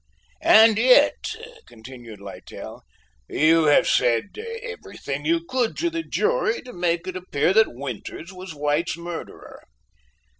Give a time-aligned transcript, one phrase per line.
[0.41, 1.35] "And yet,"
[1.67, 2.81] continued Littell,
[3.29, 8.33] "you have said everything you could to the jury to make it appear that Winters
[8.33, 9.61] was White's murderer."